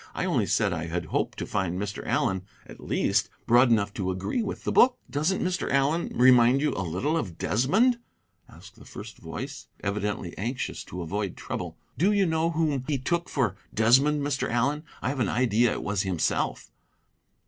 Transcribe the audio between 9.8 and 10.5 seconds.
evidently